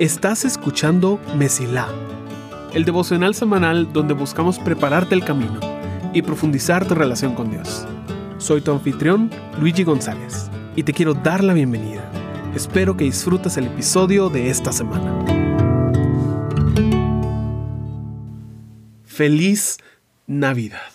[0.00, 1.86] Estás escuchando Mesilá,
[2.72, 5.60] el devocional semanal donde buscamos prepararte el camino
[6.12, 7.86] y profundizar tu relación con Dios.
[8.38, 9.30] Soy tu anfitrión,
[9.60, 12.02] Luigi González, y te quiero dar la bienvenida.
[12.56, 15.22] Espero que disfrutes el episodio de esta semana.
[19.04, 19.76] Feliz
[20.26, 20.90] Navidad.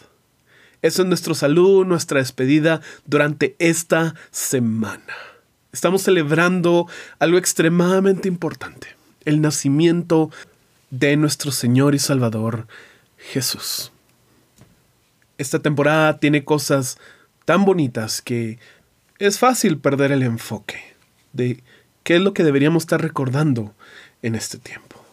[0.82, 5.14] Eso es nuestro saludo, nuestra despedida durante esta semana.
[5.76, 6.88] Estamos celebrando
[7.20, 8.88] algo extremadamente importante,
[9.26, 10.32] el nacimiento
[10.90, 12.66] de nuestro Señor y Salvador
[13.18, 13.92] Jesús.
[15.38, 16.98] Esta temporada tiene cosas
[17.44, 18.58] tan bonitas que
[19.20, 20.82] es fácil perder el enfoque
[21.34, 21.62] de
[22.04, 23.76] qué es lo que deberíamos estar recordando
[24.22, 25.04] en este tiempo.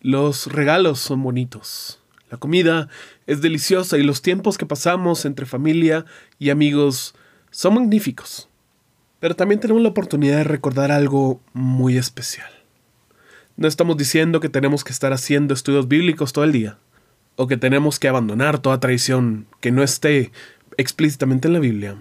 [0.00, 2.00] Los regalos son bonitos,
[2.30, 2.88] la comida
[3.26, 6.06] es deliciosa y los tiempos que pasamos entre familia
[6.38, 7.14] y amigos
[7.50, 8.47] son magníficos.
[9.20, 12.48] Pero también tenemos la oportunidad de recordar algo muy especial.
[13.56, 16.78] No estamos diciendo que tenemos que estar haciendo estudios bíblicos todo el día,
[17.34, 20.30] o que tenemos que abandonar toda tradición que no esté
[20.76, 21.96] explícitamente en la Biblia.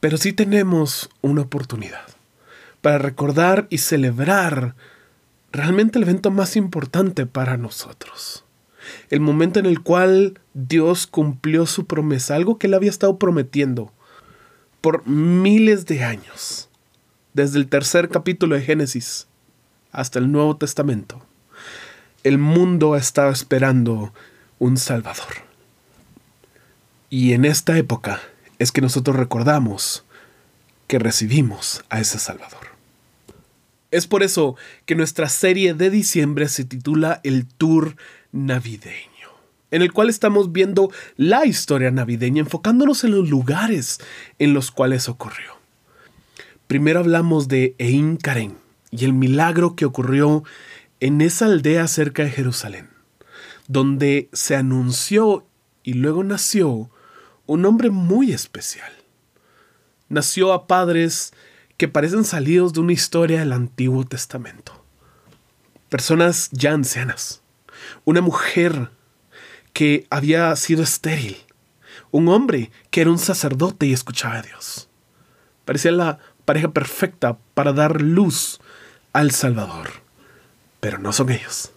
[0.00, 2.04] Pero sí tenemos una oportunidad
[2.82, 4.74] para recordar y celebrar
[5.52, 8.44] realmente el evento más importante para nosotros.
[9.08, 13.92] El momento en el cual Dios cumplió su promesa, algo que él había estado prometiendo
[14.84, 16.68] por miles de años,
[17.32, 19.28] desde el tercer capítulo de Génesis
[19.92, 21.24] hasta el Nuevo Testamento,
[22.22, 24.12] el mundo ha estado esperando
[24.58, 25.36] un Salvador.
[27.08, 28.20] Y en esta época
[28.58, 30.04] es que nosotros recordamos
[30.86, 32.66] que recibimos a ese Salvador.
[33.90, 37.96] Es por eso que nuestra serie de diciembre se titula El Tour
[38.32, 39.13] Navideño
[39.74, 43.98] en el cual estamos viendo la historia navideña, enfocándonos en los lugares
[44.38, 45.50] en los cuales ocurrió.
[46.68, 48.56] Primero hablamos de Ein Karen
[48.92, 50.44] y el milagro que ocurrió
[51.00, 52.88] en esa aldea cerca de Jerusalén,
[53.66, 55.44] donde se anunció
[55.82, 56.88] y luego nació
[57.46, 58.92] un hombre muy especial.
[60.08, 61.32] Nació a padres
[61.78, 64.84] que parecen salidos de una historia del Antiguo Testamento.
[65.88, 67.42] Personas ya ancianas.
[68.04, 68.90] Una mujer
[69.74, 71.36] que había sido estéril.
[72.10, 74.88] Un hombre que era un sacerdote y escuchaba a Dios.
[75.66, 78.60] Parecía la pareja perfecta para dar luz
[79.12, 79.90] al Salvador.
[80.80, 81.72] Pero no son ellos.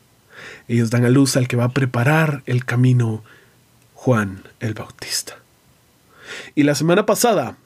[0.68, 3.24] Ellos dan a luz al que va a preparar el camino,
[3.94, 5.40] Juan el Bautista.
[6.56, 7.57] Y la semana pasada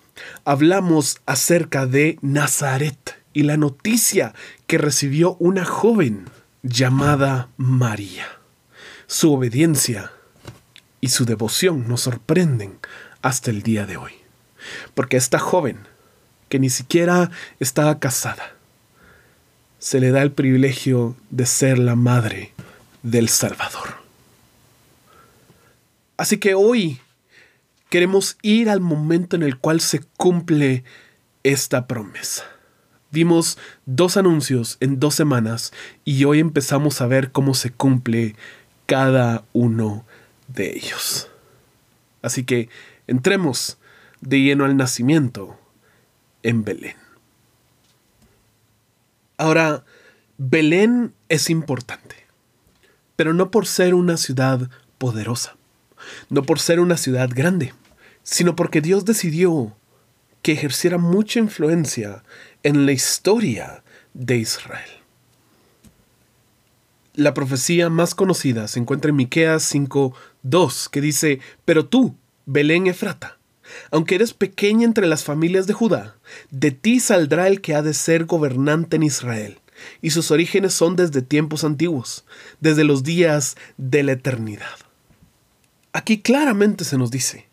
[0.46, 4.34] hablamos acerca de Nazaret y la noticia
[4.68, 6.30] que recibió una joven
[6.64, 8.28] llamada María.
[9.08, 10.12] Su obediencia
[11.01, 12.78] y su devoción nos sorprenden
[13.22, 14.13] hasta el día de hoy.
[14.94, 15.79] Porque esta joven,
[16.47, 18.53] que ni siquiera estaba casada,
[19.79, 22.53] se le da el privilegio de ser la madre
[23.01, 23.95] del Salvador.
[26.17, 27.01] Así que hoy
[27.90, 30.84] queremos ir al momento en el cual se cumple
[31.44, 32.44] esta promesa.
[33.09, 33.57] Vimos
[33.88, 35.73] dos anuncios en dos semanas
[36.06, 38.35] y hoy empezamos a ver cómo se cumple
[38.85, 40.06] cada uno
[40.53, 41.29] de ellos.
[42.22, 42.69] Así que
[43.07, 43.78] entremos
[44.22, 45.59] de lleno al nacimiento
[46.44, 46.95] en Belén.
[49.38, 49.84] Ahora,
[50.38, 52.16] Belén es importante,
[53.16, 55.56] pero no por ser una ciudad poderosa,
[56.29, 57.73] no por ser una ciudad grande,
[58.23, 59.75] sino porque Dios decidió
[60.41, 62.23] que ejerciera mucha influencia
[62.63, 65.00] en la historia de Israel.
[67.13, 73.38] La profecía más conocida se encuentra en Miqueas 5:2, que dice: "Pero tú, Belén Efrata,
[73.91, 76.16] aunque eres pequeña entre las familias de Judá,
[76.51, 79.59] de ti saldrá el que ha de ser gobernante en Israel,
[80.01, 82.23] y sus orígenes son desde tiempos antiguos,
[82.61, 84.78] desde los días de la eternidad."
[85.91, 87.49] Aquí claramente se nos dice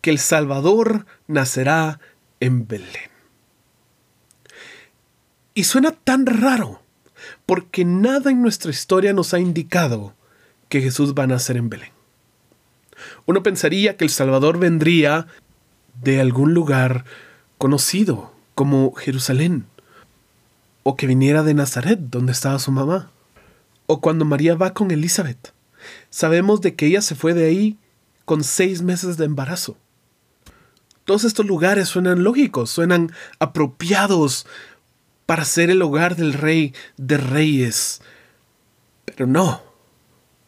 [0.00, 2.00] que el Salvador nacerá
[2.40, 3.10] en Belén.
[5.54, 6.82] Y suena tan raro
[7.48, 10.12] porque nada en nuestra historia nos ha indicado
[10.68, 11.92] que Jesús va a nacer en Belén.
[13.24, 15.26] Uno pensaría que el Salvador vendría
[16.02, 17.06] de algún lugar
[17.56, 19.64] conocido como Jerusalén,
[20.82, 23.10] o que viniera de Nazaret, donde estaba su mamá,
[23.86, 25.54] o cuando María va con Elizabeth.
[26.10, 27.78] Sabemos de que ella se fue de ahí
[28.26, 29.78] con seis meses de embarazo.
[31.06, 34.46] Todos estos lugares suenan lógicos, suenan apropiados
[35.28, 38.00] para ser el hogar del rey de reyes.
[39.04, 39.62] Pero no,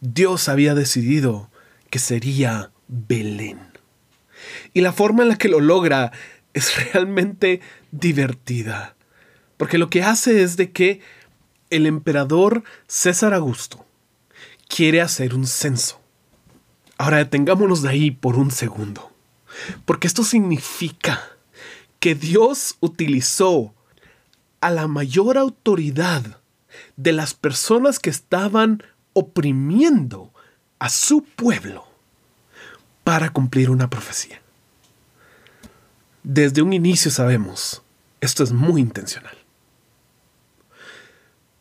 [0.01, 1.51] Dios había decidido
[1.91, 3.61] que sería Belén.
[4.73, 6.13] Y la forma en la que lo logra
[6.55, 7.61] es realmente
[7.91, 8.97] divertida.
[9.59, 11.03] Porque lo que hace es de que
[11.69, 13.85] el emperador César Augusto
[14.67, 16.01] quiere hacer un censo.
[16.97, 19.13] Ahora detengámonos de ahí por un segundo.
[19.85, 21.23] Porque esto significa
[21.99, 23.75] que Dios utilizó
[24.61, 26.41] a la mayor autoridad
[26.97, 30.33] de las personas que estaban oprimiendo
[30.79, 31.87] a su pueblo
[33.05, 34.41] para cumplir una profecía.
[36.23, 37.83] Desde un inicio sabemos,
[38.21, 39.37] esto es muy intencional.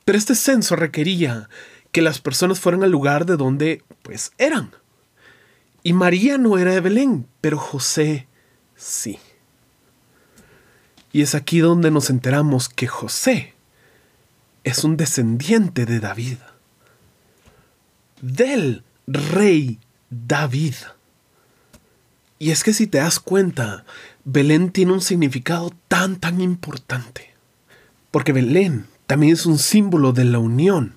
[0.05, 1.49] Pero este censo requería
[1.91, 4.71] que las personas fueran al lugar de donde pues eran.
[5.83, 8.27] Y María no era de Belén, pero José
[8.75, 9.19] sí.
[11.11, 13.53] Y es aquí donde nos enteramos que José
[14.63, 16.37] es un descendiente de David,
[18.21, 19.79] del rey
[20.09, 20.75] David.
[22.37, 23.85] Y es que si te das cuenta,
[24.23, 27.33] Belén tiene un significado tan, tan importante.
[28.11, 30.95] Porque Belén también es un símbolo de la unión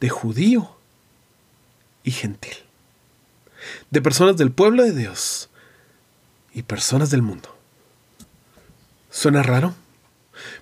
[0.00, 0.76] de judío
[2.02, 2.56] y gentil.
[3.90, 5.50] De personas del pueblo de Dios
[6.54, 7.56] y personas del mundo.
[9.12, 9.74] ¿Suena raro?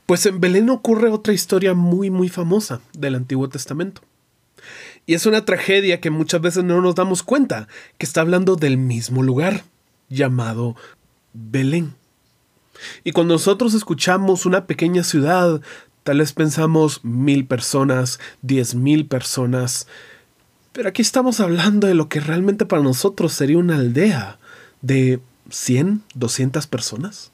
[0.06, 4.02] Pues en Belén ocurre otra historia muy muy famosa del Antiguo Testamento.
[5.06, 8.76] Y es una tragedia que muchas veces no nos damos cuenta que está hablando del
[8.76, 9.62] mismo lugar,
[10.08, 10.74] llamado
[11.32, 11.94] Belén.
[13.04, 15.60] Y cuando nosotros escuchamos una pequeña ciudad,
[16.02, 19.86] tal vez pensamos mil personas, diez mil personas,
[20.72, 24.40] pero aquí estamos hablando de lo que realmente para nosotros sería una aldea
[24.82, 25.20] de
[25.50, 27.30] 100, 200 personas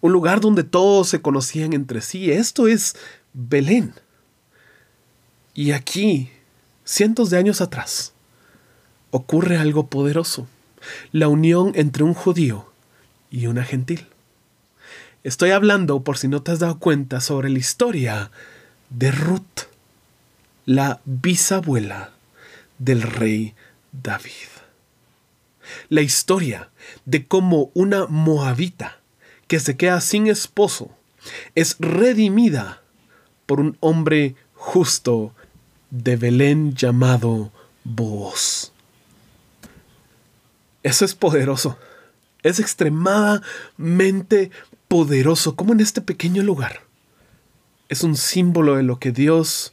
[0.00, 2.30] un lugar donde todos se conocían entre sí.
[2.30, 2.96] Esto es
[3.32, 3.94] Belén.
[5.54, 6.30] Y aquí,
[6.84, 8.12] cientos de años atrás,
[9.10, 10.46] ocurre algo poderoso,
[11.12, 12.70] la unión entre un judío
[13.30, 14.06] y una gentil.
[15.24, 18.30] Estoy hablando, por si no te has dado cuenta, sobre la historia
[18.90, 19.62] de Ruth,
[20.66, 22.12] la bisabuela
[22.78, 23.54] del rey
[23.92, 24.30] David.
[25.88, 26.70] La historia
[27.04, 29.00] de cómo una moabita
[29.46, 30.90] que se queda sin esposo
[31.54, 32.82] es redimida
[33.46, 35.32] por un hombre justo
[35.90, 37.52] de Belén llamado
[37.84, 38.72] Boaz.
[40.82, 41.78] Eso es poderoso.
[42.42, 44.50] Es extremadamente
[44.88, 46.82] poderoso, como en este pequeño lugar.
[47.88, 49.72] Es un símbolo de lo que Dios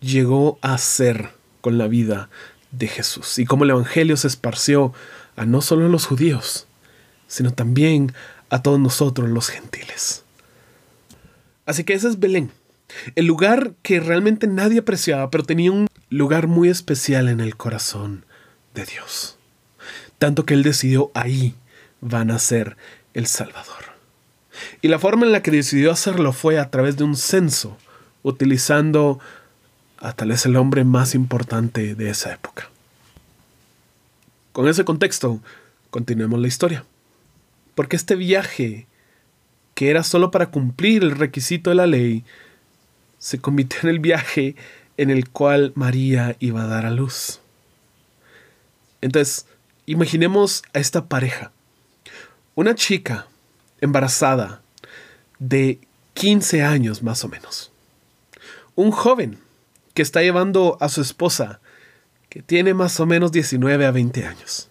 [0.00, 1.30] llegó a hacer
[1.60, 2.28] con la vida
[2.70, 4.92] de Jesús y cómo el Evangelio se esparció
[5.36, 6.66] a no solo a los judíos,
[7.26, 8.12] sino también
[8.50, 10.24] a todos nosotros los gentiles.
[11.66, 12.50] Así que ese es Belén,
[13.14, 18.24] el lugar que realmente nadie apreciaba, pero tenía un lugar muy especial en el corazón
[18.74, 19.38] de Dios.
[20.18, 21.54] Tanto que Él decidió ahí
[22.00, 22.76] van a ser
[23.14, 23.94] el Salvador.
[24.82, 27.76] Y la forma en la que decidió hacerlo fue a través de un censo,
[28.22, 29.18] utilizando
[29.98, 32.68] a tal vez el hombre más importante de esa época.
[34.52, 35.40] Con ese contexto,
[35.90, 36.84] continuemos la historia.
[37.74, 38.86] Porque este viaje,
[39.74, 42.24] que era solo para cumplir el requisito de la ley,
[43.18, 44.56] se convirtió en el viaje
[44.96, 47.40] en el cual María iba a dar a luz.
[49.00, 49.46] Entonces,
[49.86, 51.52] imaginemos a esta pareja.
[52.54, 53.26] Una chica
[53.80, 54.62] embarazada
[55.38, 55.80] de
[56.14, 57.72] 15 años más o menos.
[58.76, 59.38] Un joven
[59.94, 61.60] que está llevando a su esposa
[62.28, 64.68] que tiene más o menos 19 a 20 años.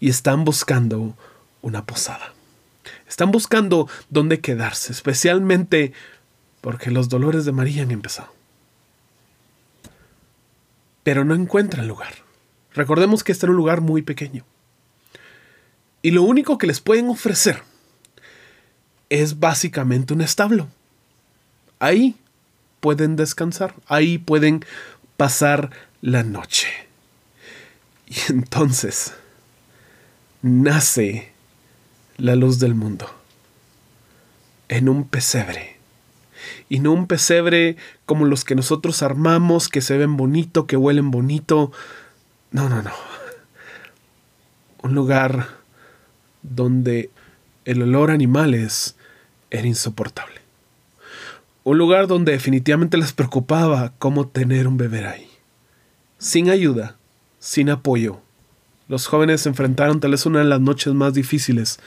[0.00, 1.16] Y están buscando
[1.64, 2.32] una posada.
[3.08, 5.92] Están buscando dónde quedarse, especialmente
[6.60, 8.32] porque los dolores de María han empezado.
[11.02, 12.14] Pero no encuentran lugar.
[12.74, 14.44] Recordemos que este era un lugar muy pequeño.
[16.02, 17.62] Y lo único que les pueden ofrecer
[19.08, 20.68] es básicamente un establo.
[21.78, 22.16] Ahí
[22.80, 24.64] pueden descansar, ahí pueden
[25.16, 25.70] pasar
[26.02, 26.68] la noche.
[28.06, 29.14] Y entonces
[30.42, 31.33] nace
[32.16, 33.06] la luz del mundo
[34.68, 35.76] en un pesebre.
[36.68, 41.10] Y no un pesebre como los que nosotros armamos, que se ven bonito, que huelen
[41.10, 41.72] bonito.
[42.50, 42.92] No, no, no.
[44.82, 45.48] Un lugar
[46.42, 47.10] donde
[47.64, 48.96] el olor a animales
[49.50, 50.40] era insoportable.
[51.62, 55.30] Un lugar donde definitivamente les preocupaba cómo tener un bebé ahí.
[56.18, 56.96] Sin ayuda,
[57.38, 58.20] sin apoyo,
[58.88, 61.78] los jóvenes se enfrentaron tal vez una de las noches más difíciles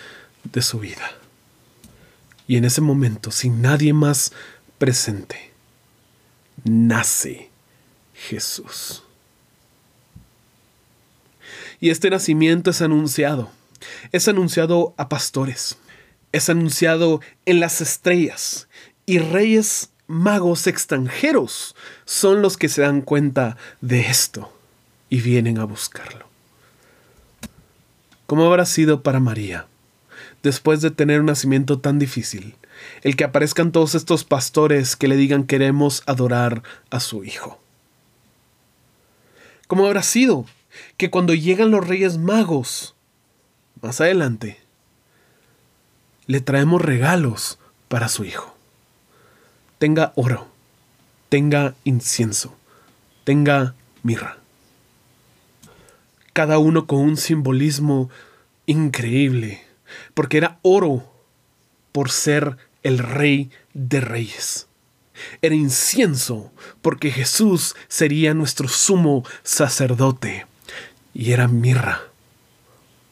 [0.44, 1.12] de su vida.
[2.48, 4.32] Y en ese momento, sin nadie más
[4.78, 5.52] presente,
[6.64, 7.50] nace
[8.14, 9.04] Jesús.
[11.80, 13.52] Y este nacimiento es anunciado.
[14.12, 15.78] Es anunciado a pastores.
[16.32, 18.68] Es anunciado en las estrellas.
[19.06, 21.76] Y reyes magos extranjeros
[22.06, 24.52] son los que se dan cuenta de esto
[25.10, 26.27] y vienen a buscarlo.
[28.28, 29.68] ¿Cómo habrá sido para María,
[30.44, 32.56] después de tener un nacimiento tan difícil,
[33.02, 37.58] el que aparezcan todos estos pastores que le digan queremos adorar a su hijo?
[39.68, 40.46] ¿Cómo habrá sido
[40.98, 42.96] que cuando llegan los reyes magos,
[43.82, 44.60] más adelante,
[46.26, 48.58] le traemos regalos para su hijo?
[49.78, 50.50] Tenga oro,
[51.30, 52.58] tenga incienso,
[53.24, 54.38] tenga mirra
[56.38, 58.12] cada uno con un simbolismo
[58.68, 59.66] increíble,
[60.14, 61.12] porque era oro
[61.92, 64.68] por ser el rey de reyes.
[65.42, 66.52] Era incienso
[66.84, 70.46] porque Jesús sería nuestro sumo sacerdote.
[71.12, 72.04] Y era mirra,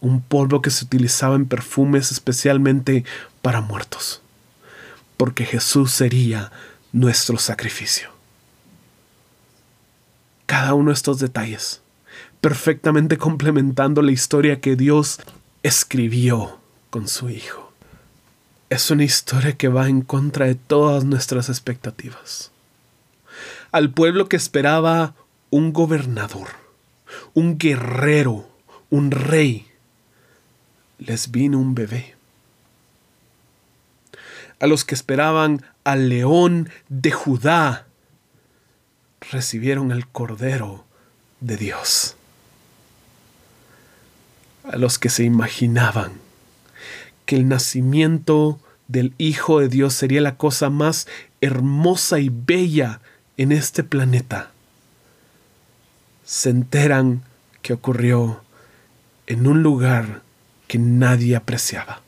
[0.01, 3.05] un polvo que se utilizaba en perfumes especialmente
[3.41, 4.21] para muertos,
[5.17, 6.51] porque Jesús sería
[6.91, 8.11] nuestro sacrificio.
[10.45, 11.81] Cada uno de estos detalles
[12.41, 15.19] perfectamente complementando la historia que Dios
[15.63, 17.73] escribió con su Hijo.
[18.69, 22.51] Es una historia que va en contra de todas nuestras expectativas.
[23.71, 25.15] Al pueblo que esperaba
[25.49, 26.49] un gobernador,
[27.33, 28.47] un guerrero,
[28.89, 29.67] un rey,
[30.99, 32.15] les vino un bebé.
[34.59, 37.87] A los que esperaban al león de Judá,
[39.31, 40.85] recibieron el cordero
[41.39, 42.15] de Dios
[44.71, 46.13] a los que se imaginaban
[47.25, 51.07] que el nacimiento del Hijo de Dios sería la cosa más
[51.41, 53.01] hermosa y bella
[53.37, 54.51] en este planeta,
[56.23, 57.23] se enteran
[57.61, 58.41] que ocurrió
[59.27, 60.21] en un lugar
[60.67, 62.01] que nadie apreciaba,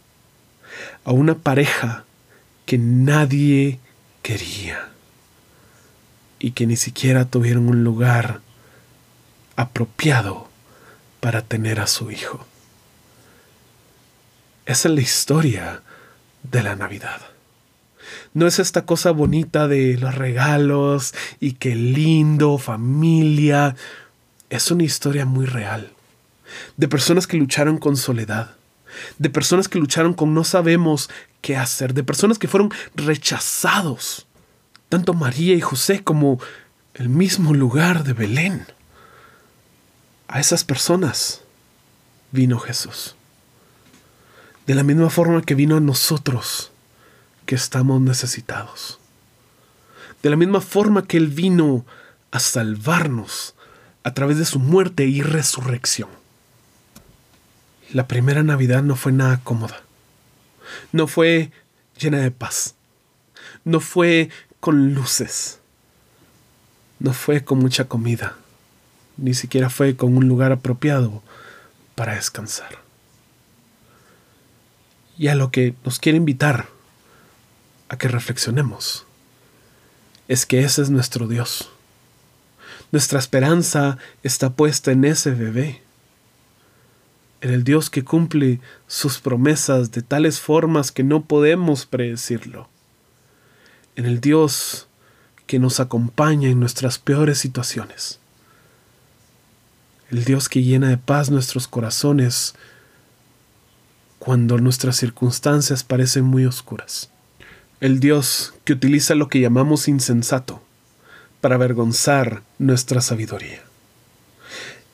[1.04, 2.06] a una pareja
[2.66, 3.80] que nadie
[4.22, 4.90] quería
[6.40, 8.42] y que ni siquiera tuvieron un lugar
[9.56, 10.47] apropiado
[11.20, 12.46] para tener a su hijo.
[14.66, 15.82] Esa es la historia
[16.44, 17.22] de la Navidad.
[18.34, 23.76] No es esta cosa bonita de los regalos y qué lindo, familia.
[24.50, 25.92] Es una historia muy real.
[26.78, 28.56] De personas que lucharon con soledad.
[29.18, 31.10] De personas que lucharon con no sabemos
[31.42, 31.94] qué hacer.
[31.94, 34.28] De personas que fueron rechazados.
[34.90, 36.40] Tanto María y José como
[36.94, 38.66] el mismo lugar de Belén.
[40.28, 41.42] A esas personas
[42.32, 43.16] vino Jesús.
[44.66, 46.72] De la misma forma que vino a nosotros
[47.46, 49.00] que estamos necesitados.
[50.22, 51.86] De la misma forma que Él vino
[52.32, 53.56] a salvarnos
[54.04, 56.10] a través de su muerte y resurrección.
[57.94, 59.82] La primera Navidad no fue nada cómoda.
[60.92, 61.52] No fue
[61.98, 62.76] llena de paz.
[63.64, 64.30] No fue
[64.60, 65.60] con luces.
[67.00, 68.36] No fue con mucha comida
[69.18, 71.22] ni siquiera fue con un lugar apropiado
[71.96, 72.80] para descansar.
[75.18, 76.68] Y a lo que nos quiere invitar
[77.90, 79.06] a que reflexionemos
[80.28, 81.70] es que ese es nuestro Dios.
[82.92, 85.82] Nuestra esperanza está puesta en ese bebé,
[87.42, 92.70] en el Dios que cumple sus promesas de tales formas que no podemos predecirlo,
[93.96, 94.88] en el Dios
[95.48, 98.20] que nos acompaña en nuestras peores situaciones
[100.10, 102.56] el Dios que llena de paz nuestros corazones
[104.20, 107.10] cuando nuestras circunstancias parecen muy oscuras.
[107.80, 110.62] El Dios que utiliza lo que llamamos insensato
[111.42, 113.62] para avergonzar nuestra sabiduría.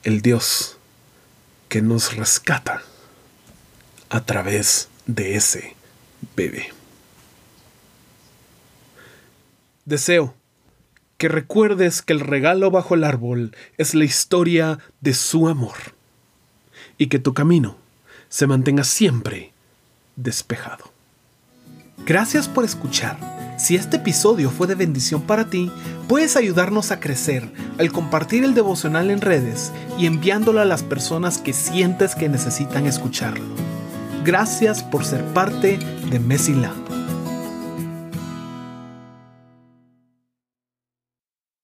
[0.03, 0.77] El Dios
[1.69, 2.81] que nos rescata
[4.09, 5.75] a través de ese
[6.35, 6.73] bebé.
[9.85, 10.35] Deseo
[11.23, 15.95] que recuerdes que el regalo bajo el árbol es la historia de su amor
[16.97, 17.77] y que tu camino
[18.27, 19.53] se mantenga siempre
[20.17, 20.91] despejado.
[22.05, 23.17] Gracias por escuchar.
[23.57, 25.71] Si este episodio fue de bendición para ti,
[26.09, 27.49] puedes ayudarnos a crecer
[27.79, 32.85] al compartir el devocional en redes y enviándolo a las personas que sientes que necesitan
[32.85, 33.45] escucharlo.
[34.25, 36.82] Gracias por ser parte de Mesila.